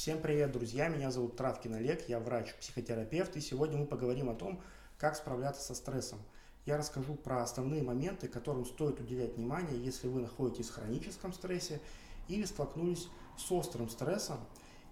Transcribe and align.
Всем 0.00 0.18
привет, 0.18 0.52
друзья! 0.52 0.88
Меня 0.88 1.10
зовут 1.10 1.36
Травкин 1.36 1.74
Олег, 1.74 2.08
я 2.08 2.20
врач-психотерапевт, 2.20 3.36
и 3.36 3.40
сегодня 3.42 3.76
мы 3.76 3.84
поговорим 3.84 4.30
о 4.30 4.34
том, 4.34 4.62
как 4.96 5.14
справляться 5.14 5.60
со 5.62 5.74
стрессом. 5.74 6.20
Я 6.64 6.78
расскажу 6.78 7.16
про 7.16 7.42
основные 7.42 7.82
моменты, 7.82 8.26
которым 8.26 8.64
стоит 8.64 8.98
уделять 8.98 9.36
внимание, 9.36 9.78
если 9.78 10.08
вы 10.08 10.22
находитесь 10.22 10.70
в 10.70 10.74
хроническом 10.74 11.34
стрессе 11.34 11.82
или 12.28 12.46
столкнулись 12.46 13.10
с 13.36 13.52
острым 13.52 13.90
стрессом. 13.90 14.38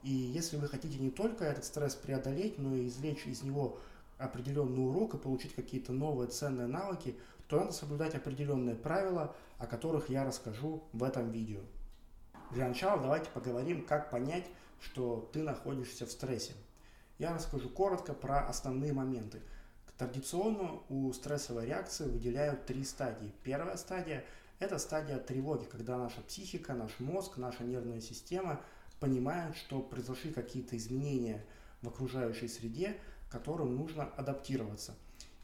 И 0.03 0.11
если 0.11 0.59
вы 0.59 0.69
хотите 0.69 0.99
не 0.99 1.11
только 1.11 1.47
этот 1.47 1.65
стресс 1.65 1.95
преодолеть, 1.95 2.59
но 2.59 2.77
и 2.77 2.87
извлечь 2.87 3.27
из 3.27 3.43
него 3.43 3.79
определенный 4.19 4.87
урок 4.87 5.15
и 5.15 5.19
получить 5.19 5.55
какие-то 5.55 5.93
новые 5.93 6.29
ценные 6.29 6.67
навыки, 6.67 7.17
то 7.47 7.61
надо 7.61 7.73
соблюдать 7.73 8.15
определенные 8.15 8.75
правила, 8.75 9.35
о 9.57 9.67
которых 9.67 10.11
я 10.11 10.27
расскажу 10.27 10.83
в 10.93 11.03
этом 11.03 11.31
видео. 11.31 11.61
Для 12.51 12.69
начала 12.69 13.01
давайте 13.01 13.31
поговорим, 13.31 13.87
как 13.87 14.11
понять, 14.11 14.45
что 14.81 15.29
ты 15.33 15.43
находишься 15.43 16.07
в 16.07 16.11
стрессе. 16.11 16.55
Я 17.19 17.35
расскажу 17.35 17.69
коротко 17.69 18.15
про 18.15 18.47
основные 18.47 18.93
моменты. 18.93 19.41
Традиционно 19.97 20.81
у 20.89 21.13
стрессовой 21.13 21.67
реакции 21.67 22.05
выделяют 22.05 22.67
три 22.67 22.85
стадии. 22.85 23.33
Первая 23.43 23.77
стадия– 23.77 24.25
это 24.61 24.79
стадия 24.79 25.19
тревоги, 25.19 25.65
когда 25.65 25.99
наша 25.99 26.21
психика, 26.21 26.75
наш 26.75 27.01
мозг, 27.01 27.37
наша 27.37 27.65
нервная 27.65 28.01
система 28.01 28.61
понимают, 29.01 29.57
что 29.57 29.81
произошли 29.81 30.33
какие-то 30.33 30.77
изменения 30.77 31.45
в 31.83 31.89
окружающей 31.89 32.47
среде, 32.47 32.97
которым 33.29 33.75
нужно 33.75 34.05
адаптироваться. 34.05 34.95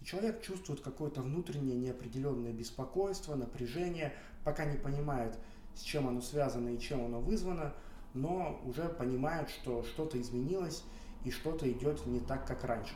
И 0.01 0.05
человек 0.05 0.43
чувствует 0.43 0.81
какое-то 0.81 1.23
внутреннее 1.23 1.77
неопределенное 1.77 2.53
беспокойство, 2.53 3.35
напряжение, 3.35 4.13
пока 4.45 4.65
не 4.65 4.77
понимает, 4.77 5.37
с 5.75 5.81
чем 5.81 6.07
оно 6.07 6.21
связано 6.21 6.69
и 6.69 6.79
чем 6.79 7.05
оно 7.05 7.21
вызвано, 7.21 7.75
но 8.15 8.61
уже 8.65 8.89
понимает, 8.89 9.51
что 9.51 9.83
что-то 9.83 10.21
изменилось 10.21 10.85
и 11.25 11.31
что-то 11.31 11.71
идет 11.71 12.07
не 12.07 12.21
так, 12.21 12.47
как 12.47 12.65
раньше. 12.65 12.95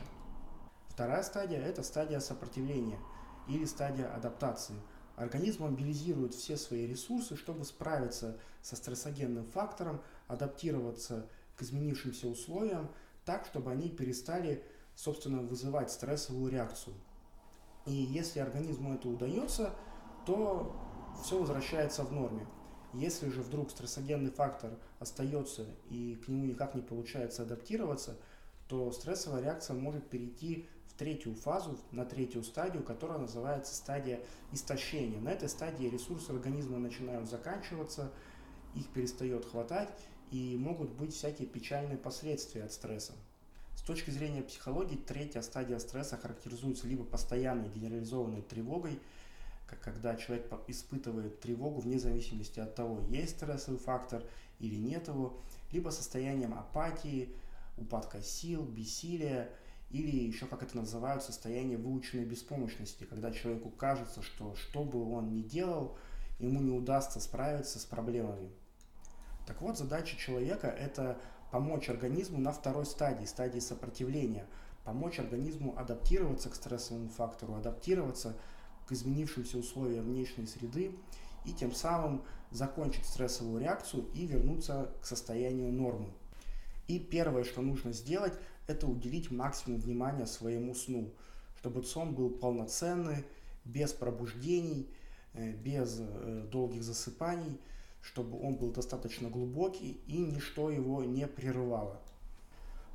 Вторая 0.87 1.23
стадия– 1.23 1.59
это 1.65 1.83
стадия 1.83 2.19
сопротивления 2.19 2.99
или 3.47 3.65
стадия 3.65 4.13
адаптации. 4.13 4.75
Организм 5.15 5.63
мобилизирует 5.63 6.33
все 6.33 6.55
свои 6.55 6.87
ресурсы, 6.87 7.35
чтобы 7.35 7.65
справиться 7.65 8.39
со 8.61 8.75
стрессогенным 8.75 9.45
фактором, 9.51 10.01
адаптироваться 10.27 11.27
к 11.57 11.61
изменившимся 11.61 12.27
условиям 12.27 12.89
так, 13.25 13.45
чтобы 13.45 13.71
они 13.71 13.89
перестали, 13.89 14.63
собственно, 14.95 15.41
вызывать 15.41 15.91
стрессовую 15.91 16.51
реакцию. 16.51 16.95
И 17.85 17.91
если 17.91 18.39
организму 18.39 18.93
это 18.93 19.09
удается, 19.09 19.73
то 20.25 20.75
все 21.23 21.39
возвращается 21.39 22.03
в 22.03 22.11
норме. 22.13 22.47
Если 22.93 23.29
же 23.29 23.41
вдруг 23.41 23.69
стрессогенный 23.69 24.31
фактор 24.31 24.71
остается 24.99 25.65
и 25.89 26.15
к 26.15 26.27
нему 26.27 26.45
никак 26.45 26.73
не 26.73 26.81
получается 26.81 27.43
адаптироваться, 27.43 28.17
то 28.67 28.91
стрессовая 28.91 29.43
реакция 29.43 29.75
может 29.75 30.07
перейти 30.09 30.67
в 30.87 30.93
третью 30.93 31.35
фазу, 31.35 31.77
на 31.91 32.03
третью 32.03 32.43
стадию, 32.43 32.83
которая 32.83 33.19
называется 33.19 33.75
стадия 33.75 34.19
истощения. 34.51 35.19
На 35.19 35.29
этой 35.29 35.49
стадии 35.49 35.87
ресурсы 35.87 36.31
организма 36.31 36.79
начинают 36.79 37.29
заканчиваться, 37.29 38.11
их 38.75 38.87
перестает 38.87 39.45
хватать 39.45 39.89
и 40.31 40.55
могут 40.57 40.91
быть 40.91 41.13
всякие 41.13 41.47
печальные 41.47 41.97
последствия 41.97 42.63
от 42.63 42.71
стресса. 42.71 43.13
С 43.75 43.81
точки 43.81 44.11
зрения 44.11 44.43
психологии, 44.43 44.97
третья 44.97 45.41
стадия 45.41 45.79
стресса 45.79 46.17
характеризуется 46.17 46.87
либо 46.87 47.03
постоянной 47.03 47.69
генерализованной 47.69 48.41
тревогой, 48.41 48.99
когда 49.77 50.15
человек 50.15 50.51
испытывает 50.67 51.39
тревогу 51.39 51.81
вне 51.81 51.99
зависимости 51.99 52.59
от 52.59 52.75
того, 52.75 53.01
есть 53.09 53.37
стрессовый 53.37 53.79
фактор 53.79 54.23
или 54.59 54.75
нет 54.75 55.07
его, 55.07 55.39
либо 55.71 55.89
состоянием 55.89 56.53
апатии, 56.53 57.35
упадка 57.77 58.21
сил, 58.21 58.63
бессилия, 58.63 59.49
или 59.91 60.15
еще, 60.15 60.45
как 60.45 60.61
это 60.61 60.77
называют, 60.77 61.23
состояние 61.23 61.77
выученной 61.77 62.25
беспомощности, 62.25 63.05
когда 63.05 63.31
человеку 63.31 63.69
кажется, 63.69 64.21
что 64.21 64.55
что 64.55 64.83
бы 64.83 65.11
он 65.11 65.33
ни 65.33 65.41
делал, 65.41 65.97
ему 66.39 66.61
не 66.61 66.71
удастся 66.71 67.19
справиться 67.19 67.79
с 67.79 67.85
проблемами. 67.85 68.51
Так 69.47 69.61
вот, 69.61 69.77
задача 69.77 70.15
человека– 70.15 70.67
это 70.79 71.17
помочь 71.51 71.89
организму 71.89 72.37
на 72.37 72.51
второй 72.51 72.85
стадии, 72.85 73.25
стадии 73.25 73.59
сопротивления, 73.59 74.45
помочь 74.85 75.19
организму 75.19 75.75
адаптироваться 75.77 76.49
к 76.49 76.55
стрессовому 76.55 77.09
фактору, 77.09 77.55
адаптироваться 77.55 78.35
изменившимся 78.91 79.57
условиям 79.57 80.05
внешней 80.05 80.47
среды 80.47 80.91
и 81.45 81.51
тем 81.51 81.73
самым 81.73 82.23
закончить 82.51 83.05
стрессовую 83.05 83.61
реакцию 83.61 84.05
и 84.13 84.25
вернуться 84.25 84.91
к 85.01 85.05
состоянию 85.05 85.71
нормы. 85.71 86.09
И 86.87 86.99
первое, 86.99 87.43
что 87.43 87.61
нужно 87.61 87.93
сделать, 87.93 88.33
это 88.67 88.87
уделить 88.87 89.31
максимум 89.31 89.79
внимания 89.79 90.25
своему 90.25 90.73
сну, 90.73 91.11
чтобы 91.59 91.83
сон 91.83 92.15
был 92.15 92.29
полноценный, 92.29 93.25
без 93.65 93.93
пробуждений, 93.93 94.89
э, 95.33 95.53
без 95.53 95.97
э, 95.99 96.47
долгих 96.51 96.83
засыпаний, 96.83 97.59
чтобы 98.01 98.41
он 98.41 98.55
был 98.55 98.71
достаточно 98.71 99.29
глубокий 99.29 100.01
и 100.07 100.17
ничто 100.17 100.71
его 100.71 101.03
не 101.03 101.27
прерывало. 101.27 101.99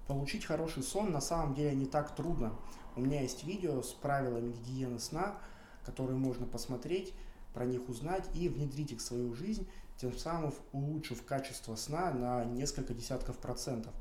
Получить 0.07 0.45
хороший 0.45 0.83
сон 0.83 1.13
на 1.13 1.21
самом 1.21 1.55
деле 1.55 1.75
не 1.75 1.87
так 1.87 2.15
трудно. 2.15 2.59
У 2.97 3.01
меня 3.01 3.23
есть 3.23 3.45
видео 3.45 3.83
с 3.83 3.93
правилами 3.93 4.53
гигиены 4.53 4.99
сна, 4.99 5.39
которые 5.85 6.17
можно 6.17 6.47
посмотреть, 6.47 7.13
про 7.53 7.65
них 7.65 7.89
узнать 7.89 8.25
и 8.35 8.49
внедрить 8.49 8.93
их 8.93 8.99
в 8.99 9.03
свою 9.03 9.33
жизнь, 9.35 9.67
тем 9.97 10.17
самым 10.17 10.53
улучшив 10.73 11.25
качество 11.25 11.77
сна 11.77 12.11
на 12.13 12.45
несколько 12.45 12.95
десятков 12.95 13.39
процентов. 13.39 13.93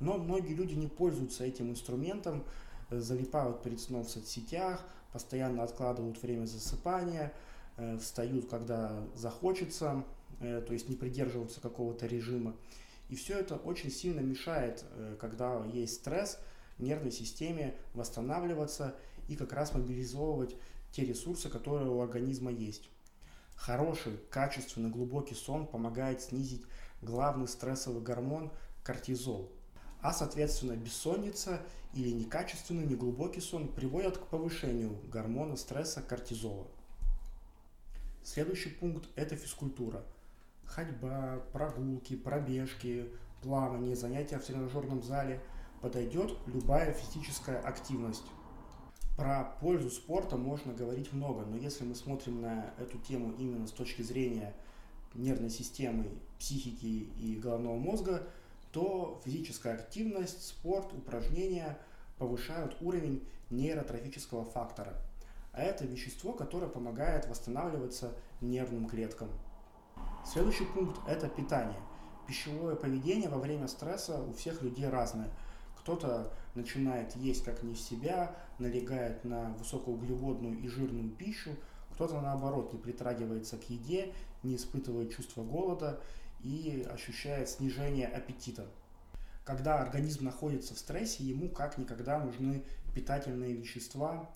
Но 0.00 0.18
многие 0.18 0.54
люди 0.54 0.74
не 0.74 0.88
пользуются 0.88 1.44
этим 1.44 1.70
инструментом, 1.70 2.44
э, 2.90 3.00
залипают 3.00 3.62
перед 3.62 3.80
сном 3.80 4.04
в 4.04 4.10
соцсетях, 4.10 4.82
постоянно 5.12 5.62
откладывают 5.62 6.20
время 6.22 6.46
засыпания, 6.46 7.32
э, 7.76 7.98
встают, 7.98 8.48
когда 8.48 9.04
захочется, 9.14 10.04
э, 10.40 10.62
то 10.66 10.72
есть 10.72 10.88
не 10.88 10.96
придерживаются 10.96 11.60
какого-то 11.60 12.06
режима. 12.06 12.56
И 13.10 13.14
все 13.14 13.38
это 13.38 13.56
очень 13.56 13.90
сильно 13.90 14.20
мешает, 14.20 14.84
когда 15.20 15.66
есть 15.66 15.96
стресс, 15.96 16.38
нервной 16.78 17.12
системе 17.12 17.74
восстанавливаться 17.92 18.94
и 19.28 19.36
как 19.36 19.52
раз 19.52 19.74
мобилизовывать 19.74 20.56
те 20.92 21.04
ресурсы, 21.04 21.48
которые 21.48 21.90
у 21.90 22.00
организма 22.00 22.50
есть. 22.50 22.88
Хороший, 23.56 24.18
качественный, 24.30 24.90
глубокий 24.90 25.34
сон 25.34 25.66
помогает 25.66 26.20
снизить 26.22 26.62
главный 27.00 27.48
стрессовый 27.48 28.02
гормон 28.02 28.52
кортизол. 28.82 29.50
А 30.00 30.12
соответственно 30.12 30.76
бессонница 30.76 31.60
или 31.94 32.10
некачественный, 32.10 32.86
неглубокий 32.86 33.40
сон 33.40 33.68
приводят 33.68 34.18
к 34.18 34.26
повышению 34.26 34.98
гормона 35.10 35.56
стресса 35.56 36.02
кортизола. 36.02 36.66
Следующий 38.24 38.70
пункт– 38.70 39.08
это 39.16 39.36
физкультура. 39.36 40.04
Ходьба, 40.64 41.42
прогулки, 41.52 42.16
пробежки, 42.16 43.08
плавание, 43.42 43.96
занятия 43.96 44.38
в 44.38 44.44
тренажерном 44.44 45.02
зале– 45.02 45.40
подойдет 45.82 46.32
любая 46.46 46.94
физическая 46.94 47.60
активность. 47.60 48.24
Про 49.16 49.44
пользу 49.60 49.90
спорта 49.90 50.38
можно 50.38 50.72
говорить 50.72 51.12
много, 51.12 51.44
но 51.44 51.56
если 51.56 51.84
мы 51.84 51.94
смотрим 51.94 52.40
на 52.40 52.72
эту 52.78 52.98
тему 52.98 53.34
именно 53.38 53.66
с 53.66 53.70
точки 53.70 54.00
зрения 54.00 54.54
нервной 55.12 55.50
системы, 55.50 56.08
психики 56.38 57.10
и 57.20 57.36
головного 57.36 57.76
мозга, 57.76 58.26
то 58.72 59.20
физическая 59.22 59.74
активность, 59.74 60.46
спорт, 60.46 60.94
упражнения 60.94 61.78
повышают 62.16 62.74
уровень 62.80 63.22
нейротрофического 63.50 64.46
фактора. 64.46 64.94
А 65.52 65.60
это 65.60 65.84
вещество, 65.84 66.32
которое 66.32 66.68
помогает 66.68 67.28
восстанавливаться 67.28 68.14
нервным 68.40 68.88
клеткам. 68.88 69.28
Следующий 70.24 70.64
пункт– 70.64 70.98
это 71.06 71.28
питание. 71.28 71.78
Пищевое 72.26 72.76
поведение 72.76 73.28
во 73.28 73.38
время 73.38 73.68
стресса 73.68 74.22
у 74.22 74.32
всех 74.32 74.62
людей 74.62 74.88
разное– 74.88 75.28
кто-то 75.82 76.32
начинает 76.54 77.14
есть 77.16 77.44
как 77.44 77.62
не 77.62 77.74
себя, 77.74 78.34
налегает 78.58 79.24
на 79.24 79.50
высокоуглеводную 79.58 80.58
и 80.60 80.68
жирную 80.68 81.10
пищу, 81.10 81.50
кто-то 81.92 82.20
наоборот 82.20 82.72
не 82.72 82.78
притрагивается 82.78 83.58
к 83.58 83.68
еде, 83.68 84.12
не 84.42 84.56
испытывает 84.56 85.14
чувство 85.14 85.42
голода 85.42 86.00
и 86.42 86.86
ощущает 86.90 87.48
снижение 87.48 88.06
аппетита. 88.06 88.66
Когда 89.44 89.80
организм 89.80 90.24
находится 90.24 90.74
в 90.74 90.78
стрессе, 90.78 91.24
ему 91.24 91.48
как 91.48 91.78
никогда 91.78 92.18
нужны 92.18 92.62
питательные 92.94 93.54
вещества, 93.54 94.30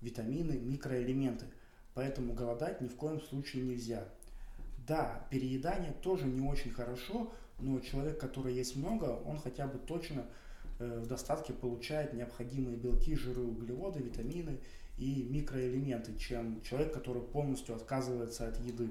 витамины, 0.00 0.58
микроэлементы. 0.58 1.46
Поэтому 1.94 2.32
голодать 2.32 2.80
ни 2.80 2.88
в 2.88 2.96
коем 2.96 3.20
случае 3.20 3.62
нельзя. 3.62 4.08
Да, 4.86 5.26
переедание 5.30 5.92
тоже 5.92 6.26
не 6.26 6.46
очень 6.46 6.72
хорошо, 6.72 7.32
но 7.60 7.78
человек, 7.80 8.18
который 8.18 8.54
есть 8.54 8.76
много, 8.76 9.20
он 9.26 9.38
хотя 9.38 9.66
бы 9.66 9.78
точно 9.78 10.24
в 10.78 11.06
достатке 11.06 11.52
получает 11.52 12.12
необходимые 12.12 12.76
белки, 12.76 13.16
жиры, 13.16 13.42
углеводы, 13.42 14.00
витамины 14.00 14.58
и 14.96 15.22
микроэлементы, 15.24 16.16
чем 16.16 16.60
человек, 16.62 16.92
который 16.92 17.22
полностью 17.22 17.74
отказывается 17.74 18.48
от 18.48 18.58
еды. 18.60 18.90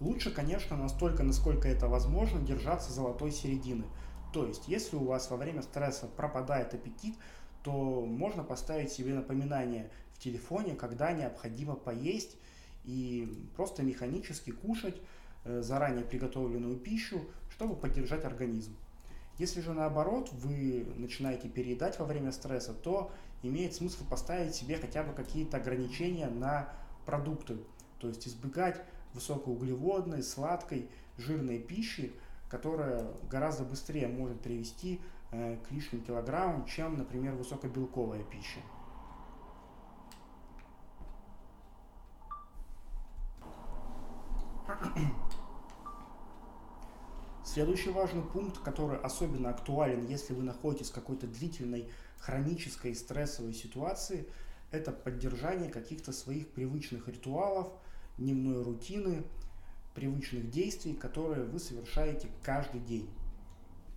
Лучше, 0.00 0.30
конечно, 0.30 0.76
настолько, 0.76 1.22
насколько 1.22 1.68
это 1.68 1.88
возможно, 1.88 2.40
держаться 2.40 2.92
золотой 2.92 3.32
середины. 3.32 3.84
То 4.32 4.46
есть, 4.46 4.68
если 4.68 4.96
у 4.96 5.04
вас 5.04 5.30
во 5.30 5.36
время 5.36 5.62
стресса 5.62 6.06
пропадает 6.06 6.74
аппетит, 6.74 7.14
то 7.62 8.04
можно 8.06 8.44
поставить 8.44 8.92
себе 8.92 9.14
напоминание 9.14 9.90
в 10.14 10.18
телефоне, 10.18 10.74
когда 10.74 11.12
необходимо 11.12 11.74
поесть 11.74 12.36
и 12.84 13.28
просто 13.56 13.82
механически 13.82 14.50
кушать 14.50 14.96
э, 15.44 15.62
заранее 15.62 16.04
приготовленную 16.04 16.76
пищу, 16.76 17.20
чтобы 17.50 17.74
поддержать 17.74 18.24
организм. 18.24 18.76
Если 19.38 19.60
же 19.60 19.72
наоборот 19.72 20.30
вы 20.32 20.86
начинаете 20.96 21.48
переедать 21.48 21.98
во 21.98 22.04
время 22.04 22.32
стресса, 22.32 22.74
то 22.74 23.12
имеет 23.42 23.72
смысл 23.74 24.04
поставить 24.04 24.54
себе 24.54 24.76
хотя 24.76 25.04
бы 25.04 25.12
какие-то 25.12 25.58
ограничения 25.58 26.28
на 26.28 26.72
продукты, 27.06 27.58
то 28.00 28.08
есть 28.08 28.26
избегать 28.26 28.82
высокоуглеводной, 29.14 30.24
сладкой, 30.24 30.90
жирной 31.16 31.60
пищи, 31.60 32.12
которая 32.50 33.06
гораздо 33.30 33.64
быстрее 33.64 34.08
может 34.08 34.40
привести 34.40 35.00
э, 35.30 35.56
к 35.68 35.70
лишним 35.70 36.02
килограммам, 36.02 36.66
чем, 36.66 36.98
например, 36.98 37.34
высокобелковая 37.34 38.24
пища. 38.24 38.60
Следующий 47.50 47.88
важный 47.88 48.20
пункт, 48.20 48.58
который 48.58 48.98
особенно 48.98 49.48
актуален, 49.48 50.06
если 50.06 50.34
вы 50.34 50.42
находитесь 50.42 50.90
в 50.90 50.92
какой-то 50.92 51.26
длительной 51.26 51.88
хронической 52.18 52.94
стрессовой 52.94 53.54
ситуации, 53.54 54.28
это 54.70 54.92
поддержание 54.92 55.70
каких-то 55.70 56.12
своих 56.12 56.48
привычных 56.48 57.08
ритуалов, 57.08 57.72
дневной 58.18 58.62
рутины, 58.62 59.24
привычных 59.94 60.50
действий, 60.50 60.92
которые 60.92 61.46
вы 61.46 61.58
совершаете 61.58 62.28
каждый 62.42 62.80
день. 62.80 63.08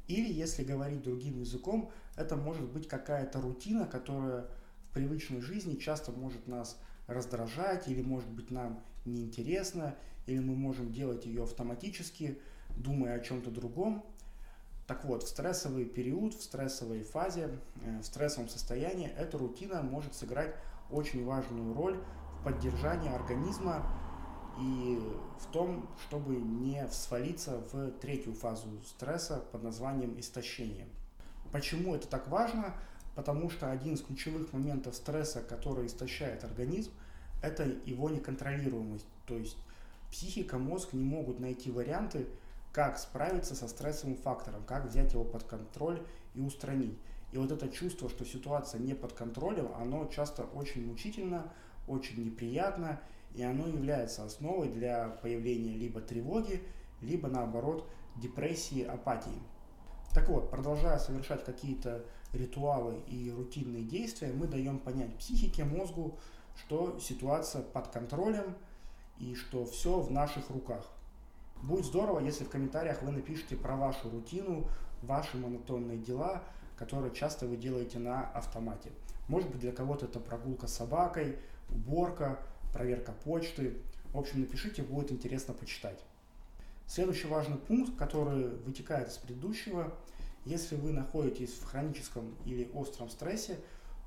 Или, 0.07 0.31
если 0.31 0.63
говорить 0.63 1.03
другим 1.03 1.38
языком, 1.38 1.92
это 2.15 2.38
может 2.38 2.71
быть 2.71 2.88
какая-то 2.88 3.42
рутина, 3.42 3.86
которая 3.86 4.48
в 4.88 4.94
привычной 4.94 5.42
жизни 5.42 5.75
часто 5.75 6.13
может 6.13 6.48
нас 6.48 6.80
раздражать 7.06 7.89
или 7.89 8.01
может 8.01 8.30
быть 8.30 8.50
нам 8.50 8.81
неинтересна, 9.03 9.98
или 10.25 10.39
мы 10.39 10.56
можем 10.56 10.94
делать 10.94 11.25
ее 11.25 11.44
автоматически, 11.44 12.39
думая 12.77 13.15
о 13.15 13.19
чем-то 13.19 13.51
другом. 13.51 14.06
Так 14.88 15.06
вот, 15.06 15.23
в 15.23 15.27
стрессовый 15.27 15.85
период, 15.85 16.33
в 16.33 16.41
стрессовой 16.44 17.03
фазе, 17.03 17.50
э, 17.83 18.00
в 18.00 18.03
стрессовом 18.06 18.50
состоянии 18.50 19.07
эта 19.07 19.38
рутина 19.38 19.81
может 19.81 20.15
сыграть 20.15 20.56
очень 20.89 21.25
важную 21.25 21.73
роль 21.73 21.97
в 22.39 22.44
поддержании 22.44 23.09
организма 23.09 23.85
и 24.59 25.00
в 25.39 25.51
том, 25.51 25.88
чтобы 26.07 26.35
не 26.35 26.85
свалиться 26.89 27.62
в 27.71 27.91
третью 27.91 28.33
фазу 28.33 28.68
стресса 28.85 29.44
под 29.51 29.63
названием 29.63 30.19
истощение. 30.19 30.88
Почему 31.51 31.95
это 31.95 32.07
так 32.07 32.27
важно? 32.27 32.74
Потому 33.15 33.50
что 33.50 33.71
один 33.71 33.94
из 33.94 34.01
ключевых 34.01 34.53
моментов 34.53 34.95
стресса, 34.95 35.41
который 35.41 35.88
истощает 35.88 36.44
организм, 36.44 36.91
это 37.41 37.63
его 37.85 38.09
неконтролируемость. 38.09 39.06
То 39.25 39.38
есть 39.38 39.57
психика, 40.12 40.57
мозг 40.57 40.94
не 40.94 41.03
могут 41.03 41.39
найти 41.39 41.71
варианты, 41.71 42.27
как 42.71 42.97
справиться 42.97 43.56
со 43.56 43.68
стрессовым 43.68 44.18
фактором, 44.18 44.63
как 44.63 44.85
взять 44.85 45.13
его 45.13 45.23
под 45.23 45.44
контроль 45.44 46.01
и 46.33 46.41
устранить. 46.41 46.97
И 47.31 47.38
вот 47.38 47.51
это 47.51 47.69
чувство, 47.69 48.09
что 48.09 48.25
ситуация 48.25 48.79
не 48.79 48.94
под 48.94 49.13
контролем, 49.13 49.69
оно 49.75 50.06
часто 50.07 50.44
очень 50.44 50.85
мучительно, 50.85 51.51
очень 51.88 52.23
неприятно, 52.25 53.00
и 53.33 53.44
оно 53.44 53.68
является 53.68 54.25
основой 54.25 54.69
для 54.69 55.09
появления 55.21 55.75
либо 55.75 56.01
тревоги, 56.01 56.62
либо 57.01 57.29
наоборот 57.29 57.88
депрессии, 58.18 58.83
апатии. 58.83 59.41
Так 60.13 60.27
вот, 60.27 60.51
продолжая 60.51 61.00
совершать 61.00 61.45
какие-то 61.45 62.03
ритуалы 62.33 63.00
и 63.07 63.31
рутинные 63.31 63.83
действия, 63.83 64.33
мы 64.33 64.47
даем 64.47 64.79
понять 64.79 65.15
психике, 65.17 65.63
мозгу, 65.63 66.17
что 66.57 67.00
ситуация 67.00 67.62
под 67.62 67.88
контролем 67.88 68.56
и 69.19 69.35
что 69.35 69.65
все 69.65 70.01
в 70.01 70.12
наших 70.12 70.50
руках. 70.50 70.85
Будет 71.63 71.86
здорово, 71.86 72.19
если 72.19 72.44
в 72.44 72.50
комментариях 72.50 73.04
вы 73.04 73.12
напишите 73.12 73.56
про 73.56 73.75
вашу 73.75 74.10
рутину, 74.10 74.68
ваши 75.04 75.38
монотонные 75.38 75.98
дела, 75.98 76.44
которые 76.75 77.13
часто 77.13 77.46
вы 77.46 77.56
делаете 77.56 78.00
на 78.00 78.31
автомате. 78.31 78.92
Может 79.28 79.50
быть 79.52 79.60
для 79.60 79.72
кого-то 79.72 80.06
это 80.06 80.19
прогулка 80.19 80.66
с 80.68 80.74
собакой, 80.74 81.38
уборка, 81.69 82.40
проверка 82.74 83.12
почты. 83.12 83.78
В 84.12 84.18
общем, 84.18 84.42
напишите, 84.42 84.81
будет 84.81 85.12
интересно 85.12 85.54
почитать. 85.54 86.04
Следующий 86.88 87.28
важный 87.28 87.58
пункт, 87.58 87.96
который 87.96 88.50
вытекает 88.50 89.10
из 89.10 89.18
предыдущего, 89.18 89.94
если 90.46 90.75
вы 90.75 90.92
находитесь 90.92 91.54
в 91.54 91.63
хроническом 91.66 92.36
или 92.44 92.69
остром 92.74 93.10
стрессе, 93.10 93.60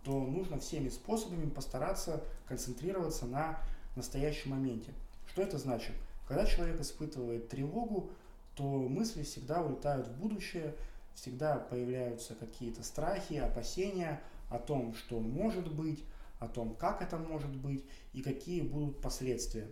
то 0.02 0.20
нужно 0.20 0.58
всеми 0.58 0.88
способами 0.88 1.48
постараться 1.48 2.24
концентрироваться 2.46 3.26
на 3.26 3.60
настоящем 3.94 4.50
моменте. 4.50 4.92
Что 5.28 5.42
это 5.42 5.56
значит? 5.56 5.94
Когда 6.26 6.46
человек 6.46 6.80
испытывает 6.80 7.48
тревогу, 7.48 8.10
то 8.54 8.64
мысли 8.64 9.22
всегда 9.22 9.62
улетают 9.62 10.08
в 10.08 10.16
будущее, 10.16 10.74
всегда 11.14 11.56
появляются 11.56 12.34
какие-то 12.34 12.82
страхи, 12.82 13.34
опасения 13.34 14.22
о 14.48 14.58
том, 14.58 14.94
что 14.94 15.20
может 15.20 15.72
быть, 15.72 16.02
о 16.38 16.48
том, 16.48 16.74
как 16.74 17.02
это 17.02 17.16
может 17.16 17.54
быть 17.54 17.84
и 18.12 18.22
какие 18.22 18.62
будут 18.62 19.00
последствия. 19.00 19.68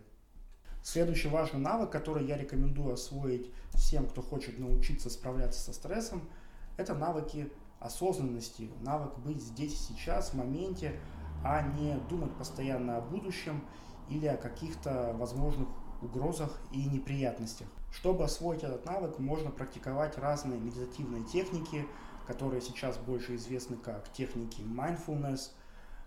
Следующий 0.82 1.28
важный 1.28 1.60
навык, 1.60 1.90
который 1.90 2.26
я 2.26 2.36
рекомендую 2.36 2.94
освоить 2.94 3.50
всем, 3.74 4.06
кто 4.06 4.20
хочет 4.20 4.58
научиться 4.58 5.10
справляться 5.10 5.60
со 5.60 5.72
стрессом, 5.72 6.28
это 6.76 6.94
навыки 6.94 7.50
осознанности, 7.78 8.68
навык 8.80 9.16
быть 9.18 9.40
здесь 9.40 9.78
сейчас, 9.78 10.30
в 10.30 10.34
моменте, 10.34 10.98
а 11.44 11.62
не 11.62 11.94
думать 12.08 12.36
постоянно 12.36 12.96
о 12.96 13.00
будущем 13.00 13.64
или 14.08 14.26
о 14.26 14.36
каких-то 14.36 15.14
возможных 15.16 15.68
угрозах 16.04 16.58
и 16.72 16.84
неприятностях. 16.84 17.66
Чтобы 17.92 18.24
освоить 18.24 18.62
этот 18.62 18.84
навык, 18.84 19.18
можно 19.18 19.50
практиковать 19.50 20.16
разные 20.18 20.58
медитативные 20.58 21.24
техники, 21.24 21.86
которые 22.26 22.62
сейчас 22.62 22.96
больше 22.96 23.36
известны 23.36 23.76
как 23.76 24.10
техники 24.12 24.60
mindfulness, 24.60 25.50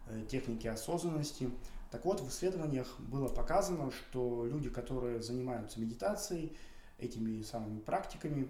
э, 0.07 0.25
техники 0.30 0.68
осознанности. 0.68 1.51
Так 1.92 2.06
вот, 2.06 2.21
в 2.21 2.30
исследованиях 2.30 3.00
было 3.00 3.27
показано, 3.27 3.92
что 3.92 4.45
люди, 4.45 4.69
которые 4.69 5.21
занимаются 5.21 5.80
медитацией, 5.80 6.57
этими 6.98 7.41
самыми 7.41 7.80
практиками, 7.80 8.48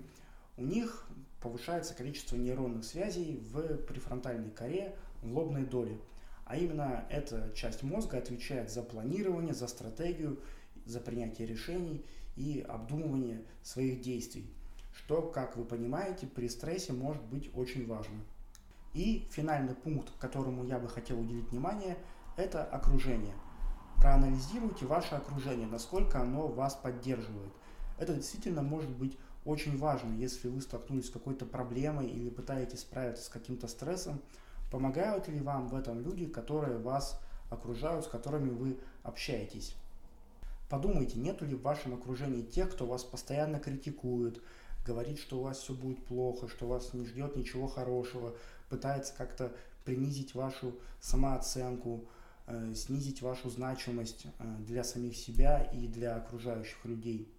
у 0.57 0.63
них 0.63 1.05
повышается 1.41 1.93
количество 1.93 2.37
нейронных 2.37 2.83
связей 2.85 3.37
в 3.51 3.77
префронтальной 3.85 4.51
коре, 4.51 4.95
в 5.21 5.31
лобной 5.35 5.65
доле. 5.65 5.99
А 6.45 6.57
именно 6.57 7.05
эта 7.09 7.51
часть 7.55 7.83
мозга 7.83 8.17
отвечает 8.17 8.71
за 8.71 8.83
планирование, 8.83 9.53
за 9.53 9.67
стратегию, 9.67 10.39
за 10.85 10.99
принятие 10.99 11.47
решений 11.47 12.05
и 12.35 12.65
обдумывание 12.67 13.43
своих 13.63 14.01
действий, 14.01 14.49
что, 14.93 15.21
как 15.21 15.57
вы 15.57 15.65
понимаете, 15.65 16.27
при 16.27 16.47
стрессе 16.47 16.93
может 16.93 17.23
быть 17.23 17.49
очень 17.55 17.87
важно. 17.87 18.19
И 18.93 19.27
финальный 19.31 19.75
пункт, 19.75 20.11
которому 20.19 20.63
я 20.63 20.79
бы 20.79 20.87
хотел 20.87 21.19
уделить 21.19 21.49
внимание, 21.51 21.97
это 22.37 22.63
окружение. 22.63 23.33
Проанализируйте 23.97 24.85
ваше 24.85 25.15
окружение, 25.15 25.67
насколько 25.67 26.21
оно 26.21 26.47
вас 26.47 26.75
поддерживает. 26.75 27.51
Это 27.97 28.13
действительно 28.13 28.61
может 28.61 28.89
быть 28.89 29.17
очень 29.45 29.77
важно, 29.77 30.13
если 30.15 30.47
вы 30.47 30.61
столкнулись 30.61 31.07
с 31.07 31.11
какой-то 31.11 31.45
проблемой 31.45 32.07
или 32.07 32.29
пытаетесь 32.29 32.81
справиться 32.81 33.25
с 33.25 33.29
каким-то 33.29 33.67
стрессом, 33.67 34.21
помогают 34.71 35.27
ли 35.27 35.39
вам 35.39 35.67
в 35.67 35.75
этом 35.75 36.01
люди, 36.01 36.25
которые 36.25 36.77
вас 36.77 37.19
окружают, 37.49 38.05
с 38.05 38.07
которыми 38.07 38.49
вы 38.49 38.79
общаетесь. 39.03 39.75
Подумайте, 40.69 41.19
нету 41.19 41.45
ли 41.45 41.55
в 41.55 41.61
вашем 41.61 41.93
окружении 41.93 42.41
тех, 42.41 42.71
кто 42.71 42.85
вас 42.85 43.03
постоянно 43.03 43.59
критикует, 43.59 44.41
говорит, 44.85 45.19
что 45.19 45.39
у 45.39 45.43
вас 45.43 45.59
все 45.59 45.73
будет 45.73 46.03
плохо, 46.05 46.47
что 46.47 46.67
вас 46.67 46.93
не 46.93 47.05
ждет 47.05 47.35
ничего 47.35 47.67
хорошего, 47.67 48.35
пытается 48.69 49.13
как-то 49.15 49.53
принизить 49.83 50.33
вашу 50.33 50.73
самооценку, 50.99 52.05
э, 52.47 52.73
снизить 52.73 53.21
вашу 53.21 53.49
значимость 53.49 54.25
э, 54.39 54.55
для 54.59 54.83
самих 54.83 55.15
себя 55.15 55.63
и 55.63 55.87
для 55.87 56.15
окружающих 56.15 56.83
людей. 56.85 57.31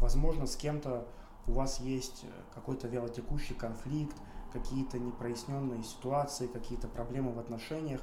Возможно, 0.00 0.46
с 0.46 0.56
кем-то 0.56 1.06
у 1.46 1.52
вас 1.52 1.80
есть 1.80 2.24
э, 2.24 2.28
какой-то 2.54 2.88
вялотекущий 2.88 3.54
конфликт, 3.54 4.16
какие-то 4.52 4.98
непроясненные 4.98 5.82
ситуации, 5.82 6.46
какие-то 6.46 6.88
проблемы 6.88 7.32
в 7.32 7.38
отношениях, 7.38 8.00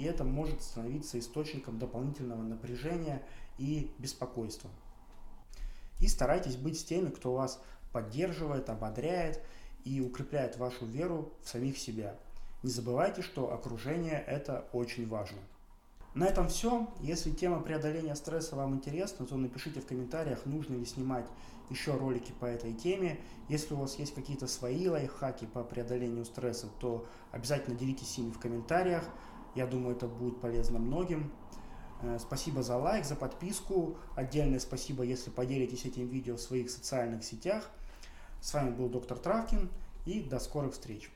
и 0.00 0.04
это 0.04 0.24
может 0.24 0.62
становиться 0.62 1.18
источником 1.18 1.78
дополнительного 1.78 2.40
напряжения 2.40 3.22
и 3.58 3.90
беспокойства. 3.98 4.70
И 6.00 6.08
старайтесь 6.08 6.56
быть 6.56 6.80
с 6.80 6.84
теми, 6.84 7.10
кто 7.10 7.34
вас 7.34 7.60
поддерживает, 7.92 8.70
ободряет 8.70 9.42
и 9.84 10.00
укрепляет 10.00 10.56
вашу 10.56 10.86
веру 10.86 11.34
в 11.42 11.48
самих 11.50 11.76
себя. 11.76 12.16
Не 12.62 12.70
забывайте, 12.70 13.20
что 13.20 13.52
окружение– 13.52 14.24
это 14.26 14.64
очень 14.72 15.06
важно. 15.06 15.38
На 16.14 16.24
этом 16.24 16.48
все. 16.48 16.88
Если 17.00 17.30
тема 17.30 17.60
преодоления 17.60 18.16
стресса 18.16 18.56
вам 18.56 18.76
интересна, 18.76 19.26
то 19.26 19.36
напишите 19.36 19.80
в 19.80 19.86
комментариях, 19.86 20.46
нужно 20.46 20.76
ли 20.76 20.86
снимать 20.86 21.26
еще 21.68 21.94
ролики 21.94 22.32
по 22.40 22.46
этой 22.46 22.72
теме. 22.72 23.20
Если 23.48 23.74
у 23.74 23.76
вас 23.76 23.98
есть 23.98 24.14
какие-то 24.14 24.46
свои 24.46 24.88
лайфхаки 24.88 25.44
по 25.44 25.62
преодолению 25.62 26.24
стресса, 26.24 26.68
то 26.80 27.06
обязательно 27.32 27.76
делитесь 27.76 28.18
ими 28.18 28.30
в 28.30 28.38
комментариях. 28.38 29.04
Я 29.54 29.66
думаю, 29.66 29.96
это 29.96 30.06
будет 30.06 30.40
полезно 30.40 30.78
многим. 30.78 31.32
Э, 32.02 32.18
спасибо 32.18 32.62
за 32.62 32.76
лайк, 32.76 33.04
за 33.04 33.16
подписку. 33.16 33.96
Отдельное 34.14 34.60
спасибо, 34.60 35.02
если 35.02 35.30
поделитесь 35.30 35.84
этим 35.84 36.06
видео 36.06 36.36
в 36.36 36.40
своих 36.40 36.70
социальных 36.70 37.24
сетях. 37.24 37.70
С 38.40 38.54
вами 38.54 38.70
был 38.70 38.88
доктор 38.88 39.18
Травкин 39.18 39.68
и 40.06 40.22
до 40.22 40.38
скорых 40.38 40.72
встреч. 40.72 41.10